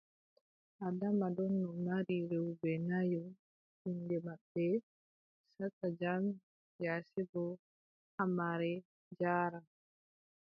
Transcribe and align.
Adama 0.87 1.27
ɗonno 1.37 1.69
mari 1.85 2.15
rewɓe 2.31 2.69
nayo 2.89 3.23
inɗe 3.89 4.17
maɓɓe: 4.25 4.65
Sata 5.55 5.87
Jam, 5.99 6.23
Yasebo, 6.83 7.43
Hammare, 8.15 8.73
Jaara. 9.19 9.59